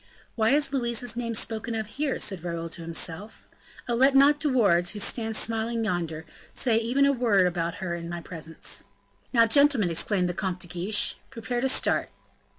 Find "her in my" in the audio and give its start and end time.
7.75-8.19